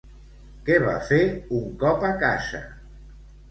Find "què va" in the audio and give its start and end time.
0.69-0.95